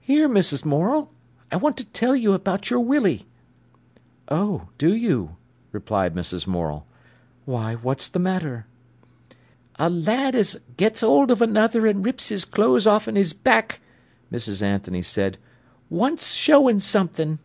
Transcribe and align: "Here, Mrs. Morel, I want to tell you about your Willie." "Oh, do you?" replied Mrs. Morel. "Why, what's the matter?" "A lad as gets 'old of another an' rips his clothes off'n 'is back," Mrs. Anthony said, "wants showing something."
"Here, 0.00 0.28
Mrs. 0.28 0.64
Morel, 0.64 1.12
I 1.52 1.56
want 1.56 1.76
to 1.76 1.84
tell 1.84 2.16
you 2.16 2.32
about 2.32 2.68
your 2.68 2.80
Willie." 2.80 3.26
"Oh, 4.28 4.66
do 4.76 4.92
you?" 4.92 5.36
replied 5.70 6.16
Mrs. 6.16 6.48
Morel. 6.48 6.84
"Why, 7.44 7.74
what's 7.76 8.08
the 8.08 8.18
matter?" 8.18 8.66
"A 9.78 9.88
lad 9.88 10.34
as 10.34 10.58
gets 10.76 11.00
'old 11.00 11.30
of 11.30 11.40
another 11.40 11.86
an' 11.86 12.02
rips 12.02 12.28
his 12.30 12.44
clothes 12.44 12.88
off'n 12.88 13.16
'is 13.16 13.32
back," 13.32 13.80
Mrs. 14.32 14.62
Anthony 14.62 15.00
said, 15.00 15.38
"wants 15.88 16.34
showing 16.34 16.80
something." 16.80 17.38